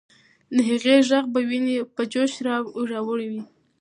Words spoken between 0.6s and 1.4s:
هغې ږغ به